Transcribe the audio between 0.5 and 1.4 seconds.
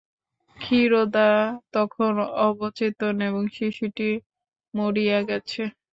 Kshiroda